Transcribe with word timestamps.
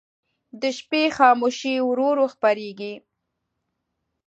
د 0.61 0.63
شپې 0.77 1.03
خاموشي 1.17 1.75
ورو 1.87 2.07
ورو 2.11 2.25
خپرېږي. 2.33 2.93